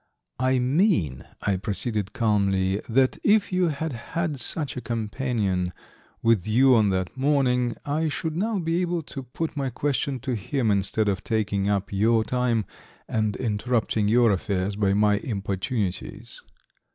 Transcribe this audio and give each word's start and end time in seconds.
"I 0.39 0.57
mean," 0.57 1.25
I 1.43 1.57
proceeded 1.57 2.11
calmly, 2.11 2.81
"that 2.89 3.19
if 3.23 3.51
you 3.53 3.67
had 3.67 3.93
had 3.93 4.39
such 4.39 4.75
a 4.75 4.81
companion 4.81 5.73
with 6.23 6.47
you 6.47 6.73
on 6.73 6.89
that 6.89 7.15
morning 7.15 7.75
I 7.85 8.07
should 8.07 8.35
now 8.35 8.57
be 8.57 8.81
able 8.81 9.03
to 9.03 9.21
put 9.21 9.55
my 9.55 9.69
question 9.69 10.19
to 10.21 10.33
him, 10.33 10.71
instead 10.71 11.07
of 11.07 11.23
taking 11.23 11.69
up 11.69 11.93
your 11.93 12.23
time 12.23 12.65
and 13.07 13.35
interrupting 13.35 14.07
your 14.07 14.31
affairs 14.31 14.75
by 14.75 14.95
my 14.95 15.19
importunities." 15.19 16.41